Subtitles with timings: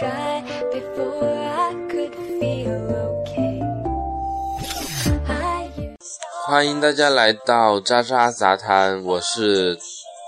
[0.00, 0.42] dry
[0.72, 2.88] before I could feel
[3.20, 3.60] okay.
[6.46, 9.76] 欢迎大家来到渣渣杂谈，我是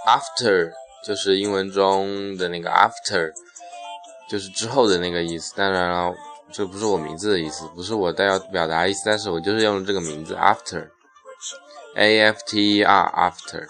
[0.07, 3.33] After，就是英文中的那个 After，
[4.29, 5.55] 就是之后的那个意思。
[5.57, 6.15] 当然了，
[6.53, 13.67] 这不是我名字的意思，不是我带要表达的意思，但是我就是用这个名字 After，A F T E R After。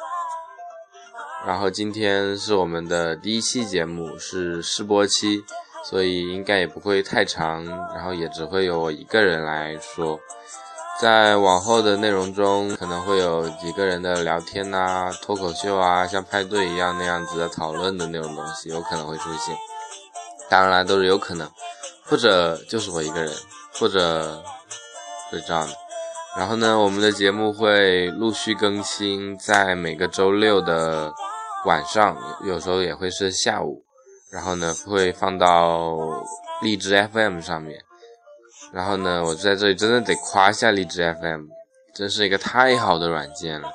[1.47, 5.45] 然后今天是我们的第一期节目，是试播期，
[5.85, 7.65] 所以应该也不会太长，
[7.95, 10.19] 然后也只会有我一个人来说。
[11.01, 19.56] 在往后的内容中，可能会有几个人的聊天呐、脱口秀啊，像派对一样那样子的讨论的那种东西，有可能会出现。
[20.48, 21.51] 当然，都是有可能，
[22.05, 23.33] 或者就是我一个人，
[23.81, 24.41] 或者
[25.31, 25.73] 是这样的。
[26.37, 31.12] 然后呢，我们的节目会陆续更新，在每个周六的
[31.65, 33.83] 晚上，有时候也会是下午。
[34.33, 35.98] 然后呢，会放到
[36.62, 37.84] 荔枝 FM 上面。
[38.72, 41.44] 然后呢，我在这里真的得夸一下荔枝 FM，
[41.94, 43.70] 真是一个太好的软件了，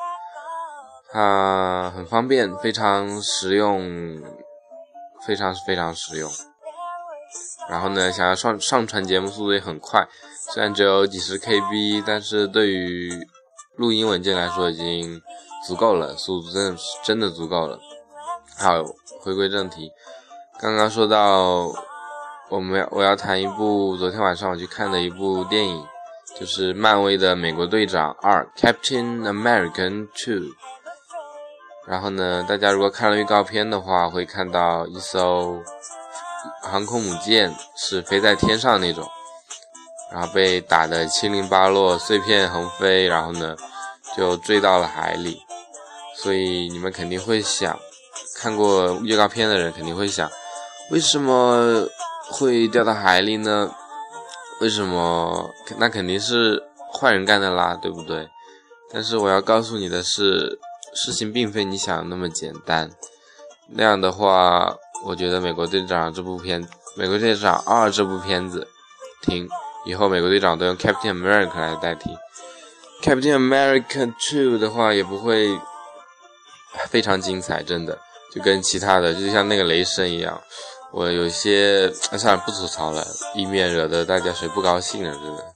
[1.12, 4.20] 它很方便，非常实用，
[5.26, 6.32] 非常非常实用。
[7.70, 10.08] 然后呢，想要上上传节目速度也很快，
[10.54, 13.12] 虽然只有几十 KB，但是对于
[13.76, 15.22] 录音文件来说已经
[15.68, 17.80] 足够了，速度真的是真的足够了。
[18.58, 18.82] 好，
[19.22, 19.92] 回归正题，
[20.60, 21.74] 刚刚说到。
[22.50, 25.86] 我们我要谈一部昨天晚上我去看的一部电影，
[26.40, 30.54] 就是漫威的《美国队长二》（Captain American Two）。
[31.86, 35.62] 然后呢，大家如果看了预告片的话，会看到一艘
[36.62, 39.06] 航空母舰是飞在天上那种，
[40.14, 43.58] 然后被打得七零八落，碎片横飞，然后呢
[44.16, 45.38] 就坠到了海里。
[46.16, 47.78] 所以你们肯定会想，
[48.38, 50.32] 看过预告片的人肯定会想，
[50.92, 51.88] 为什么？
[52.30, 53.74] 会掉到海里呢？
[54.60, 55.50] 为什么？
[55.78, 56.62] 那肯定是
[56.94, 58.28] 坏人干的啦，对不对？
[58.92, 60.60] 但是我要告诉你的是，
[60.94, 62.92] 事情并非你想的那么简单。
[63.70, 66.62] 那样的话，我觉得《美国队长》这部片，
[66.98, 68.68] 《美国队长二》这部片子，
[69.22, 69.48] 停，
[69.86, 72.10] 以后《美国队长》都用 Captain America 来代替。
[73.02, 75.58] Captain America Two 的话，也不会
[76.90, 77.98] 非常精彩，真的，
[78.34, 80.42] 就跟其他的，就像那个雷神一样。
[80.92, 83.06] 我有些 算了，不吐槽了，
[83.36, 85.54] 以免惹得大家谁不高兴了，真的。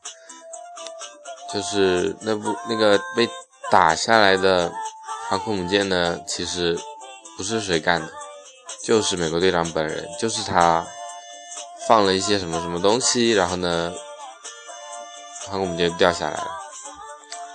[1.54, 3.30] 就是那部那个被
[3.70, 4.72] 打下来的
[5.28, 6.78] 航空母舰呢，其实
[7.38, 8.10] 不是谁干的，
[8.84, 10.86] 就是美国队长本人，就是他
[11.88, 13.94] 放了一些什么什么东西，然后呢，
[15.48, 16.48] 航空母舰掉下来了。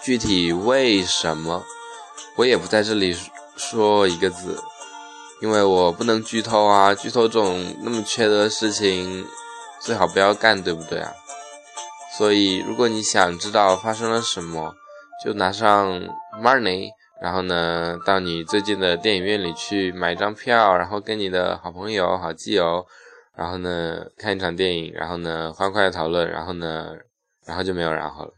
[0.02, 1.64] 具体为什么，
[2.36, 3.16] 我也不在这里
[3.56, 4.62] 说一个字。
[5.40, 9.26] 因为我不能剧透啊，剧透这种那么缺德的事情，
[9.80, 11.12] 最好不要干，对不对啊？
[12.16, 14.74] 所以，如果你想知道发生了什么，
[15.22, 16.00] 就拿上
[16.42, 16.88] money，
[17.20, 22.86] 然后呢，到你最近的电影院里去买一张票，然后跟你的好朋友、好基友，
[23.34, 26.94] 然后呢看一场电影，然后呢欢快的讨论，然后呢，
[27.44, 28.32] 然后就没有然后了。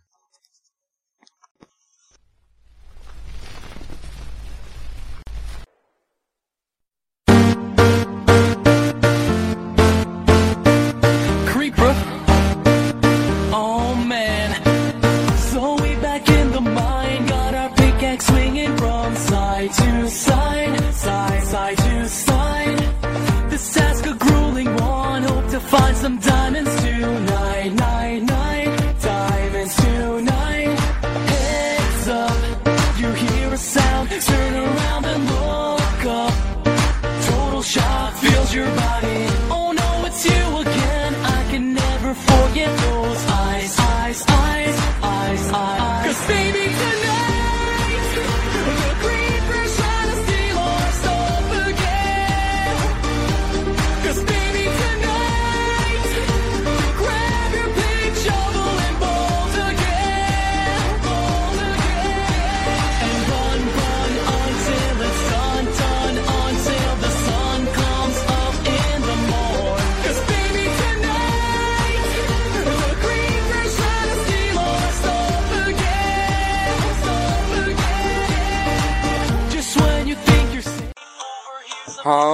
[38.59, 39.48] Your body.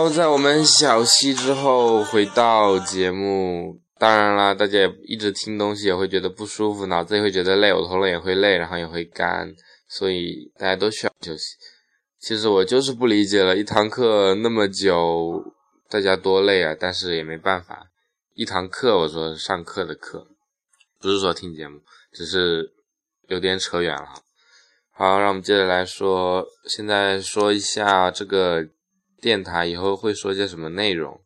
[0.09, 9.55] 在我们小息之后回到节目，当然啦，大家也一直听东西也会觉得不舒服，脑子也会觉得累，我头咙也会累，然后也会干，
[9.89, 11.57] 所以大家都需要休息。
[12.19, 15.45] 其实我就是不理解了，一堂课那么久，
[15.89, 16.75] 大家多累啊！
[16.79, 17.87] 但是也没办法，
[18.35, 20.27] 一堂课，我说上课的课，
[21.01, 21.81] 不是说听节目，
[22.13, 22.73] 只是
[23.29, 24.09] 有点扯远了。
[24.91, 28.67] 好，让我们接着来说，现在说一下这个
[29.25, 31.19] 电台以后会说些什么内容。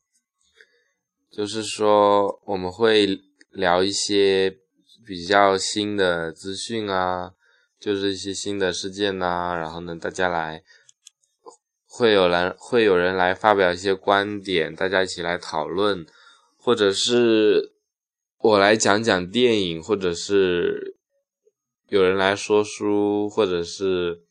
[1.33, 3.19] 就是说，我们会
[3.50, 4.56] 聊一些
[5.05, 7.33] 比较新的资讯啊，
[7.81, 10.62] 就是一些新的事件呐、然后呢，大家来
[11.89, 16.06] 会有人会有人来发表一些观点，大家一起来讨论，
[16.56, 17.73] 或者是
[18.39, 20.97] 我来讲讲电影，或者是
[21.89, 24.23] 有人来说书，或者是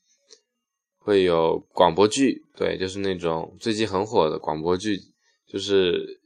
[1.07, 4.99] 会有广播剧，对，就是那种最近很火的广播剧，
[5.47, 6.19] 就是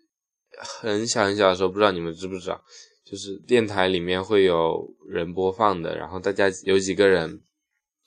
[0.58, 2.60] 很小很小的时候，不知道你们知不知道，
[3.06, 7.44] 就是电台里面会有人播放的，然后大家有几个人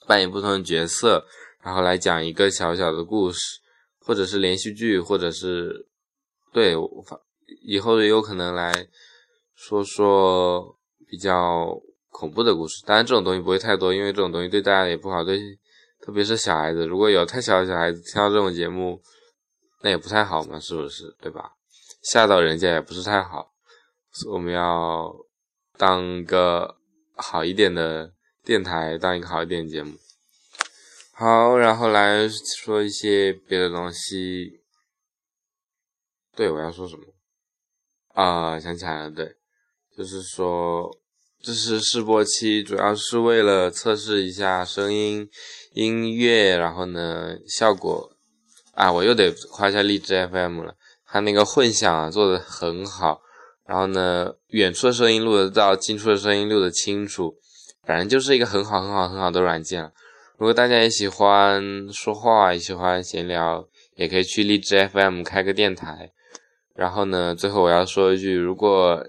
[0.05, 1.25] 扮演不同的角色，
[1.63, 3.39] 然后来讲一个小小的故事，
[3.99, 5.87] 或者是连续剧，或者是
[6.51, 6.75] 对，
[7.61, 8.73] 以后也有可能来
[9.55, 10.77] 说说
[11.07, 12.83] 比较恐怖的故事。
[12.85, 15.39] 当然，这种东西不会太多，因为这种东西对大家也不好，对，
[16.05, 19.01] 特别是小孩子，如果有太小的小孩子听到这种节目，
[19.81, 21.15] 那也不太好嘛，是不是？
[21.19, 21.53] 对吧？
[22.03, 23.51] 吓到人家也不是太好，
[24.11, 25.11] 所以我们要
[25.77, 26.77] 当个
[27.15, 28.13] 好一点的
[28.43, 29.97] 电台，当一个好一点的节目。
[31.13, 34.61] 好，然后来说一些别的东西。
[36.35, 37.05] 对，我要说什么？
[38.13, 39.35] 啊、想起来了，对，
[39.97, 40.95] 就是说
[41.41, 45.27] 这是试播期，主要是为了测试一下声音、
[45.75, 48.11] 音乐，然后呢效果。
[48.73, 50.75] 啊，我又得夸一下荔枝 FM 了，
[51.05, 53.21] 它那个混响啊做的很好，
[53.65, 57.35] 然后呢远处的声音录得到，近处的声音录得清楚，
[57.85, 59.91] 反正就是一个很好很好很好的软件。
[60.37, 66.11] 如果大家也喜欢说话，也喜欢闲聊，也可以去荔枝 FM 开个电台。
[66.73, 69.07] 然后呢，最后我要说一句，如果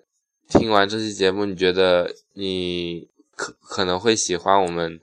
[0.48, 5.00] 听完这期节目，你觉得你可可能会喜欢我们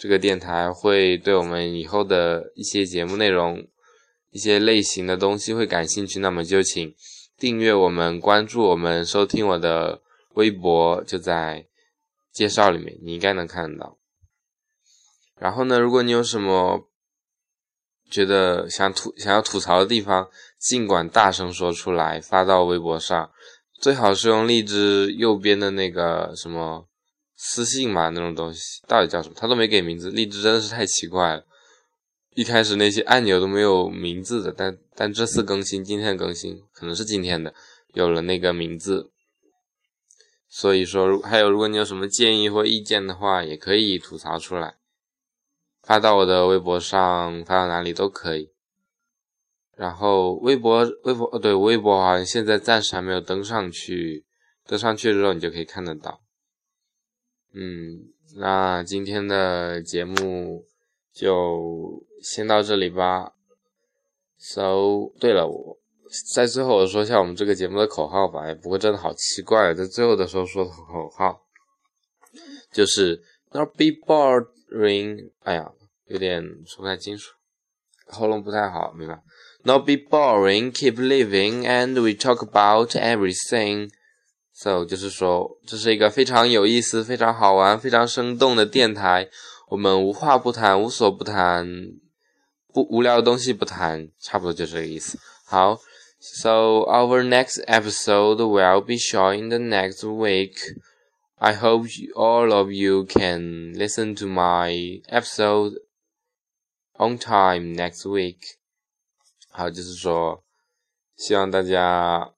[0.00, 3.68] 这个电台，会对我们以后的一些节目内容、
[4.30, 6.94] 一些类型的东西会感兴趣，那么就请
[7.36, 10.00] 订阅我们、关注我们、收听我的
[10.36, 11.66] 微博，就在
[12.32, 13.98] 介绍里面，你应该能看到。
[15.38, 16.88] 然后呢，如果你有什么
[18.10, 23.30] 觉得想吐想要吐槽的地方，尽管大声说出来，发到微博上，
[23.78, 26.86] 最好是用荔枝右边的那个什么
[27.42, 29.34] 私信嘛那种东西，到底叫什么？
[29.34, 31.46] 他都没给名字，荔枝真的是太奇怪了。
[32.34, 37.54] 一开始那些按钮都没有名字的，但但这次更新，今天更新可能是今天的，
[37.94, 39.10] 有了那个名字。
[40.50, 44.74] 所以说，如还有如果你有什么建议或意见的话，也可以吐槽出来。
[45.82, 48.50] 发到我的微博上，发到哪里都可以。
[49.74, 54.26] 然后微博，微博，呃，对，微博好像现在暂时还没有登上去，
[54.66, 56.20] 登上去之后你就可以看得到。
[57.52, 60.64] 嗯，那今天的节目
[61.12, 63.32] 就先到这里吧。
[64.38, 65.78] So，对了，我
[66.34, 71.42] 在最后我说一下我们这个节目的口号吧，哎，不过真的好奇怪，在最后的时候说的口号，
[72.72, 75.72] 就是 Not be boring，哎呀。
[76.06, 77.32] 有点说不太清楚，
[78.06, 79.22] 喉咙不太好，明白
[79.62, 83.92] ？Not be boring, keep living, and we talk about everything.
[84.52, 89.28] So 就是说，这是一个非常有意思、非常好玩、非常生动的电台。
[89.68, 91.66] 我们无话不谈，无所不谈，
[92.72, 95.18] 不无聊的东西不谈，差不多就这个意思。
[95.46, 95.78] 好
[96.18, 100.56] ，So our next episode will be showing the next week.
[101.36, 105.76] I hope you, all of you can listen to my episode
[106.98, 108.36] on time next week。
[109.50, 110.42] 好，就是说，
[111.16, 112.32] 希望大家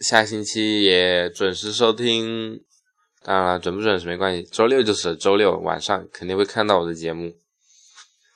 [0.00, 2.64] 下星期也准时收听。
[3.22, 7.34] 当然了，准不准时没关系，周六就是周六晚上肯定会看到我的节目，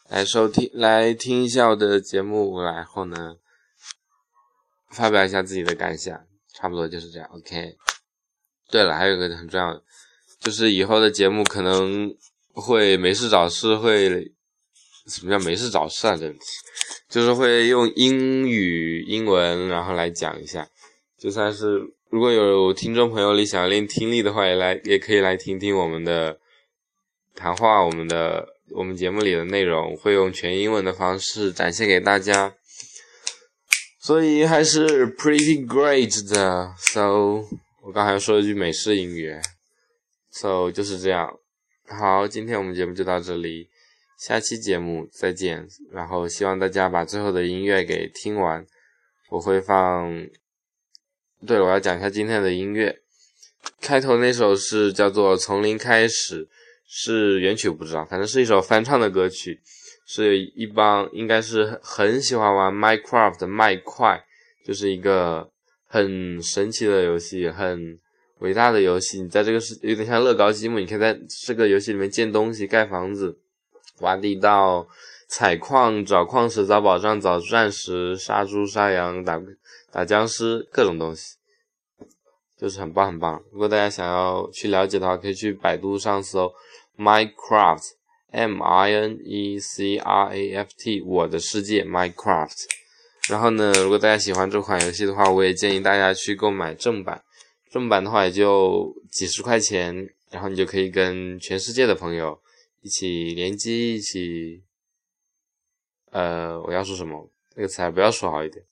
[0.09, 3.37] 来收听，来听一下我的节目，然后呢，
[4.91, 7.29] 发表一下自己的感想，差不多就是这样。
[7.33, 7.77] OK。
[8.71, 9.83] 对了，还有一个很重要的，
[10.41, 12.15] 就是以后的节目可能
[12.53, 14.33] 会没事找事会。
[15.07, 16.15] 什么叫没事找事啊？
[16.15, 16.31] 这
[17.09, 20.69] 就是会用英语、英文，然后来讲一下，
[21.21, 26.41] 就算是如果有听众朋友里想要练听力的话，也来也可以来听听我们的
[27.35, 32.55] 谈话，我们的我们节目里的内容会用全英文的方式展现给大家，
[34.01, 36.73] 所以还是 pretty great 的。
[36.79, 37.45] So
[37.83, 39.37] 我刚才说了句美式英语
[40.31, 41.39] ，So 就是这样。
[41.87, 43.69] 好，今天我们节目就到这里。
[44.17, 48.67] 下期节目再见，然后希望大家把最后的音乐给听完，
[49.31, 50.27] 我会放
[51.47, 53.01] 对了，我要讲一下今天的音乐。
[53.81, 56.45] 开头那首是叫做《从零开始》，
[56.87, 59.59] 是原曲不知道，反正是一首翻唱的歌曲，
[60.07, 64.23] 是一帮应该是很喜欢玩 Minecraft 的麦块，
[64.67, 65.51] 就是一个
[65.87, 67.99] 很神奇的游戏，很
[68.41, 69.23] 伟大的游戏。
[69.23, 73.39] 你在这个是有点像乐高积木，你可以在这个游戏里面建东西、盖房子、
[74.01, 74.87] 挖地道、
[75.27, 79.41] 采矿、找矿石、找宝藏、找钻石、杀猪、杀羊、打
[79.93, 81.37] 打僵尸，各种东西。
[82.57, 83.43] 就是很棒很棒。
[83.51, 86.53] 如果大家想要去了解的话，可以去百度上搜
[86.99, 92.67] Minecraft，M I N E C R A F T，我的世界 Minecraft。
[93.31, 97.25] 然后呢，如果大家喜欢这款游戏的话，我也建议大家去购买正版。
[97.71, 102.39] 正版的话也就几十块钱，然后你就可以跟全世界的朋友
[102.83, 104.63] 一起联机，一起……
[106.11, 107.31] 呃，我要说什么？
[107.55, 108.63] 那个词还不要说好一点，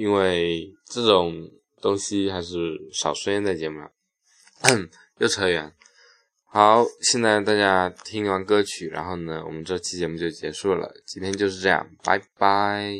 [0.00, 1.50] 因为这种。
[1.82, 3.90] 东西还是少出现在节目了，
[5.16, 5.72] 又扯远。
[6.44, 10.92] 好，现在大家听完歌曲，然后呢，我们这期节目就结束了。
[11.06, 12.92] 今天就是这样，拜拜。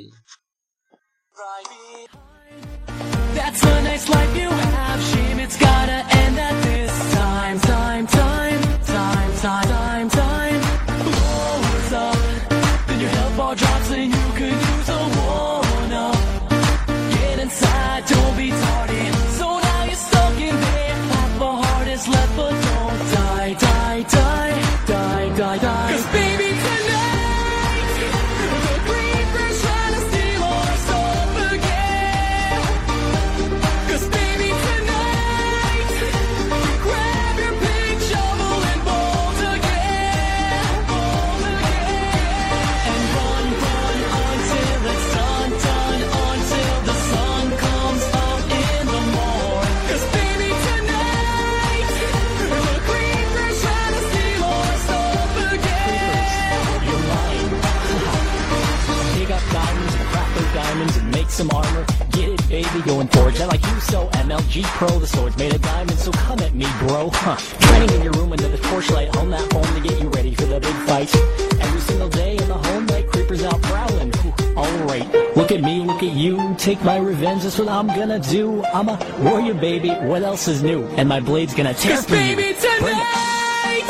[64.08, 64.98] MLG Pro.
[64.98, 67.10] The sword's made of diamond, so come at me, bro.
[67.12, 67.36] Huh.
[67.36, 70.44] Training in your room under the torchlight, home that home to get you ready for
[70.46, 71.14] the big fight.
[71.60, 74.12] Every single day in the home light, creepers out prowling.
[74.56, 76.54] Alright, look at me, look at you.
[76.58, 78.64] Take my revenge, that's what I'm gonna do.
[78.74, 79.90] I'm a warrior, baby.
[79.90, 80.84] What else is new?
[80.98, 83.88] And my blade's gonna tear Cause baby, tonight,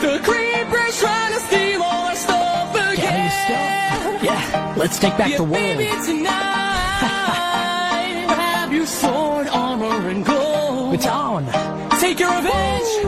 [0.00, 4.24] the creepers trying to steal all our stuff again.
[4.24, 5.54] Yeah, let's take back yeah, the world.
[5.54, 7.46] baby, tonight.
[8.90, 10.94] Sword, armor, and gold?
[10.94, 11.46] It's on.
[12.00, 12.99] Take your revenge